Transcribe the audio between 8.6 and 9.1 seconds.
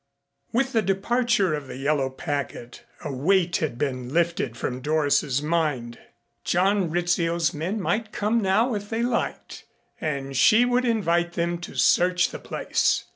if they